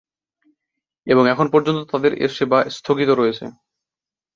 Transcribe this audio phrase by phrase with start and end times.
[1.07, 3.45] এবং এখন পর্যন্ত তাদের এ সেবা স্থগিত রয়েছে।